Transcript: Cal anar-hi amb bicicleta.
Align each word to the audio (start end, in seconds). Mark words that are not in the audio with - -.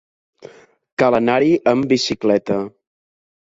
Cal 1.03 1.19
anar-hi 1.19 1.53
amb 1.75 1.87
bicicleta. 1.95 2.61